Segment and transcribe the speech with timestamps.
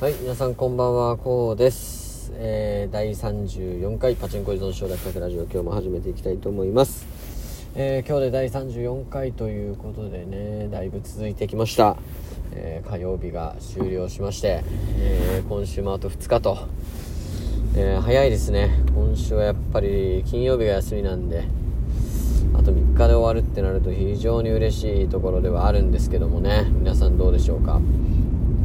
[0.00, 2.30] はい、皆さんこんばんは、こうです。
[2.34, 7.06] えー、第34回パチンコ依存症脱却ラジオ、今日も始めていきたいと思います。
[7.74, 11.96] えー今日で第34回ということでね、だいぶ続いてきました。
[12.52, 14.62] えー火曜日が終了しまして、
[14.98, 16.58] え今週もあと2日と、
[17.74, 18.78] え早いですね。
[18.94, 21.44] 今週はやっぱり金曜日が休みなんで、
[22.52, 27.80] あと3日で終わるってなると非常に嬉しいところではあるんですけどもね、皆さんどうでしょうか？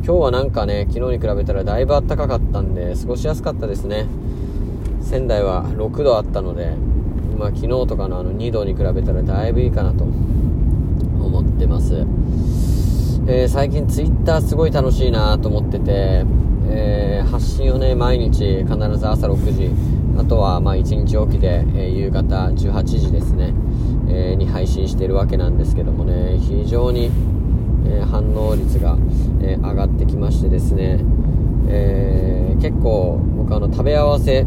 [0.03, 4.07] 今日はなんかね昨日に比べたらだいぶ暖かかったんで過ごしやすかったですね。
[5.01, 6.75] 仙台は6度あったので、
[7.37, 12.05] まあ、昨日とかのあの2度に比べたらだいぶいいかなと思ってます、
[13.27, 16.25] えー最近ツイッターすごい楽しいなと思ってて、
[16.69, 19.69] えー発信をね毎日必ず朝6時
[20.17, 23.53] あとはまあ1日おきで、えー夕方18時ですね、
[24.09, 27.11] えに配信してるわけなんですけどもね非常に
[28.01, 28.97] え反応率が、
[29.41, 30.99] えー上がってきましてですね、
[31.67, 34.45] えー結構僕あの食べ合わせ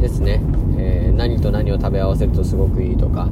[0.00, 0.40] ですね、
[0.76, 3.28] え何と何を食べ合わせるとすごくいいとか、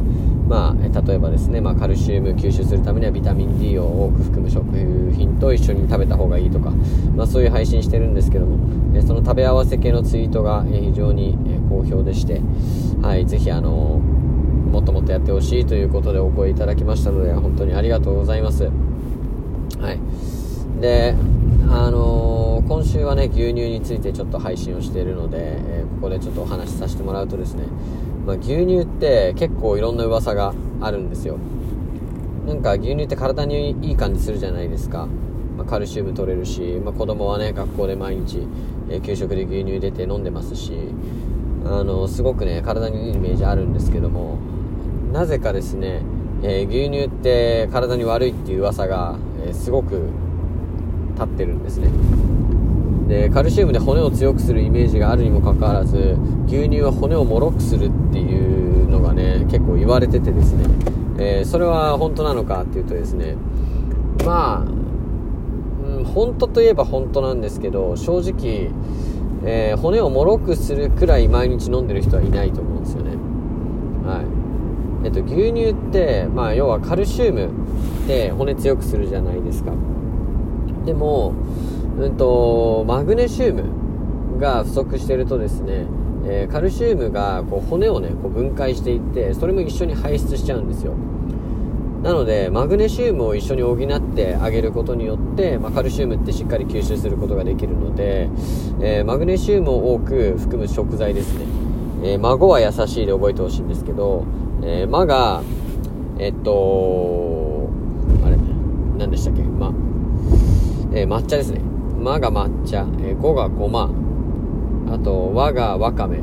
[0.48, 4.64] まあ、例えばですね、まあ、カルシウム吸収するためにはビタミン D を多く含む食
[5.12, 6.70] 品と一緒に食べた方がいいとか、
[7.16, 8.58] まあ、そういう配信してるんですけども、
[8.96, 12.40] えその食べ合わせ系のツイートが、え非常に、え好評でして、
[13.02, 18.70] はい、ぜひあのもっともっとやってほしいということでお声いただきましたので本当にありがとうございます。
[19.82, 21.16] はい、で、
[21.68, 27.64] あのー今週はね牛乳についてちょっと配信をしているので、えーここでちょっとお話しさせてもらうとですね、
[28.24, 31.38] まあ、牛乳って結構いろんな噂があるんですよ。
[32.46, 35.08] なんか牛乳って体にいい感じするじゃないですか、
[35.56, 38.46] まあカルシウム取れるし、まあ、子供はね学校で毎日、
[38.88, 40.72] えー給食で牛乳出て飲んでますし
[41.64, 44.38] あのすごくね体にいいイメージあるんですけども
[45.12, 46.02] なぜかですね、
[46.42, 50.08] えー牛乳って体に悪いっていう噂が、えーすごく
[51.14, 51.88] 立ってるんですね。
[53.08, 60.64] でカルシウムで骨を強くするイメージがあるにもかかわらず牛乳は骨を脆くするっていうのがね結構言われててですね、
[61.18, 63.36] えーそれは本当なのかっていうとですね
[64.24, 68.70] まあ、うん、本当といえば本当なんですけど正直、
[69.44, 73.10] えー骨を脆くするくらい毎日飲んでる人はいないと思うんですよね。
[74.06, 74.41] はい
[75.04, 77.48] えっと、牛乳って、まあ、要はカルシウム
[78.06, 79.72] で骨強くするじゃないですか。
[80.84, 81.34] でも、
[81.98, 85.86] うんと、マグネシウムが不足してるとですね、
[86.24, 90.94] えーカルシウムがこう骨をねこう分解していってそれも一緒に排出しちゃうんですよ。
[92.02, 98.28] なのでマグネシウムを一緒に補ってあげることによって、まあ、カルシウムってしっかり吸収することができるので、
[98.80, 101.44] えーマグネシウムを多く含む食材ですね、
[102.04, 104.24] えー孫は優しいで覚えてほしいんですけど、
[104.62, 105.42] えー、まが
[106.18, 107.68] えっと
[108.24, 108.36] あれ
[108.98, 109.42] 何でしたっけ？
[109.42, 109.72] ま
[110.94, 111.60] えー抹茶ですね。
[112.00, 113.90] まが抹茶、えー、ごがごま。
[114.92, 116.18] あと和がわかめ。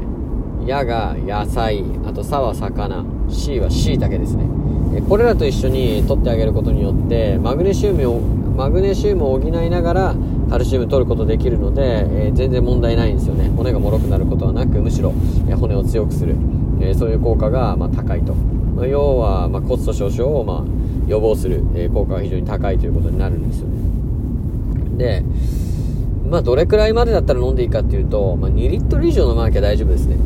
[0.66, 1.83] やが野菜。
[2.05, 3.03] あとさは魚。
[3.29, 4.44] C はしいたけですね。
[4.95, 10.16] えこれらと一緒に取ってあげることによってマグネシウムをマグネシウムを補いながら
[10.49, 13.51] カルシウム取ることできるので、えー全然問題ないんですよね。
[13.55, 15.13] 骨が脆くなることはなくむしろ、
[15.47, 16.35] えー骨を強くする、
[16.79, 20.66] えーそういう効果が、まあ、高いと、まあ要は、まあ、骨粗しょう症を、まあ、
[21.07, 23.79] 予防する、えー効果が非常に高いということになるんですよね。
[24.97, 25.23] で
[26.29, 30.17] まあどれくらいまでだったら飲んでいいかっていうと、まあ、2リットル以上飲まなきゃ大丈夫ですね。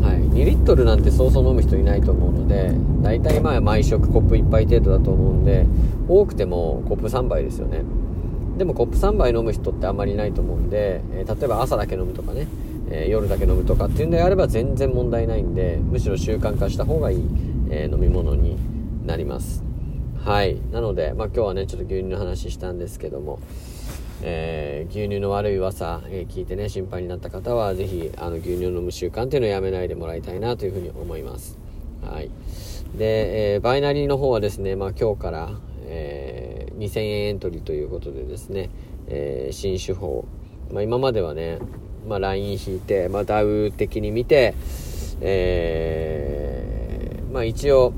[0.00, 0.18] はい。
[0.20, 5.66] 2リットルなんてそうそう飲む人いないと思うので大体まあ毎食コップ1杯程度だと思うんで
[6.08, 7.82] 多くてもコップ3杯ですよね。
[8.56, 12.46] でもコップ3杯飲む人ってあんまりいないと思うんで、えー例えば朝だけ飲むとかね、
[12.90, 17.28] えー夜だけ飲むとかっていうんであれば全然問題ないんでむしろ習慣化した方がいい、
[17.70, 18.56] えー飲み物に
[19.06, 19.64] なります。
[20.24, 20.60] はい。
[20.72, 23.38] なので、まあ、今日はねちょっと牛乳の話したんですけども
[24.22, 31.58] えー牛乳の悪い噂、え聞いてね心配になった方はぜひあの牛乳を飲む習慣っていうのをやめないでもらいたいなというふうに思います。
[32.02, 32.30] はい。
[32.96, 35.50] で、えバイナリーの方はですね、まあ、今日から、
[35.84, 38.70] え2000円エントリーということでですね、
[39.08, 40.24] え新手法、
[40.72, 41.58] まあ、今まではね、
[42.06, 44.54] まあ、ライン引いて、まあ、ダウ的に見て、
[45.20, 47.92] えーまあ、一応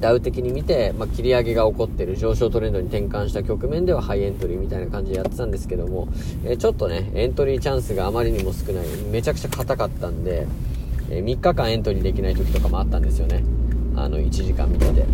[0.00, 6.08] ダウ的に見て、まあ、切り上げが起こってる上昇トレンドに転換した局面ではハイエントリーみたいな感じでやってたんですけども、
[6.44, 10.46] えーちょっとねエントリーチャンスがあまりにも少ないめちゃくちゃ硬かったんで、
[11.10, 13.42] え3日間エントリーできない時とかもあったんですよね。
[13.96, 15.04] あの1時間見てて。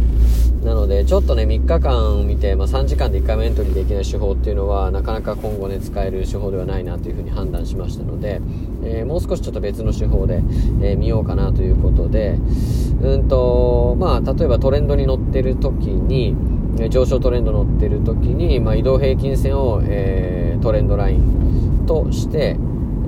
[0.64, 0.73] な
[1.06, 8.40] ちょっとね3日間見て、まあ、3時間で1回もエントリーできない手法っていうのはなかなか今後ね使える手法ではないなというふうに判断しましたので、
[8.82, 10.42] えーもう少しちょっと別の手法で、
[10.82, 12.38] え見ようかなということで
[13.02, 16.34] うんとまあ例えばトレンドに乗ってる時に
[16.88, 22.56] 上昇トレンド乗ってる時に、まあ、移動平均線を、えートレンドラインとして、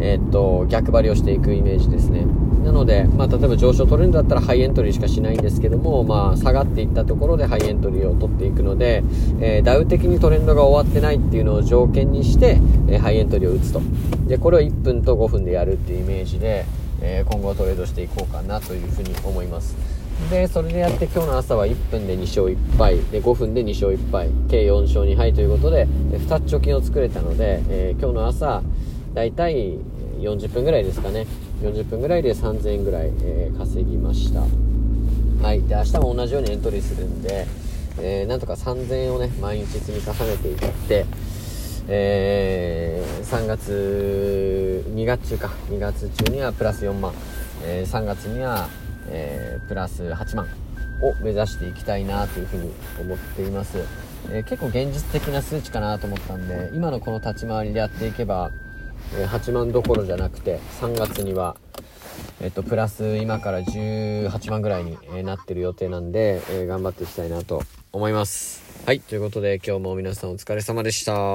[0.00, 2.26] えー、っと逆張りをしていくイメージですね。
[2.66, 9.04] なので、まあ、例えば上昇トレンドだったらハイエントリーしかしないんですけども、まあ、下がっていったところでハイエントリーを取っていくので、
[9.40, 12.58] えー、ダウ的にトレンドが終わってないっていうのを条件にして、
[12.88, 13.80] えー、ハイエントリーを打つと。
[14.26, 16.64] でこれを1分と5分でやるっていうイメージで、
[17.00, 19.76] えー、今後トレードしていこうかなというふうに思います。
[20.30, 22.96] でそれでやって今日の朝は1分で2勝1敗。
[23.12, 24.28] で5分で2勝1敗。
[24.50, 28.62] 計4勝2敗ということで2つ貯金を作れたので、え今日の朝
[29.16, 29.78] だいたい
[30.18, 31.26] 40分ぐらいですかね。
[31.62, 34.40] 40分ぐらいで3000円ぐらい、えー、稼ぎました。
[35.42, 35.62] はい。
[35.62, 37.46] で明日も同じようにエントリーするんで、
[37.98, 41.06] えー、なんとか3000円をね毎日積み重ねていって
[41.88, 45.48] えー、3月2月中か。
[45.70, 47.14] 2月中にはプラス4万、
[47.64, 48.68] えー、3月には、
[49.08, 50.46] えー、プラス8万
[51.00, 52.70] を目指していきたいなというふうに
[53.00, 53.78] 思っています、
[54.30, 58.50] え結構現実的な数値かなと思ったんで今のこの立ち回りでやっていけば
[59.12, 61.56] 8万どころじゃなくて3月には、
[62.40, 67.62] えっと、プラス今から18万ぐらいになってる予定なんで、え、頑張っていきたいなと
[67.92, 68.62] 思います。
[68.84, 71.26] はい、ということで今日も皆さんお疲れ様でした。